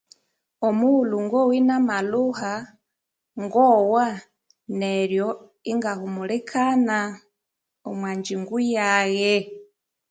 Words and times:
Omughulhu 0.67 1.17
ngowa 1.25 1.51
ina 1.59 1.75
malhuha 1.87 2.53
ngogha 3.43 4.07
neryo 4.79 5.27
inga 5.71 5.91
humulikana 5.99 6.97
omwa 7.89 8.09
ngyingo 8.17 8.57
yaghe 8.73 9.35